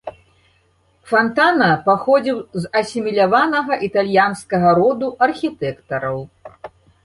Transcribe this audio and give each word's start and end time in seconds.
Фантана 1.11 1.67
паходзіў 1.89 2.37
з 2.65 2.73
асіміляванага 2.83 3.73
італьянскага 3.91 4.69
роду 4.81 5.07
архітэктараў. 5.31 6.17